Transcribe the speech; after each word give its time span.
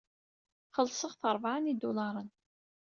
Xellṣeɣ-t 0.75 1.21
ṛebɛa 1.35 1.57
n 1.59 1.69
yidulaṛen. 1.69 2.29